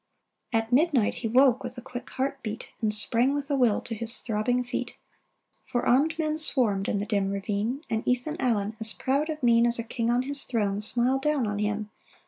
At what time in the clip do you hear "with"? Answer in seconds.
1.61-1.77, 3.35-3.51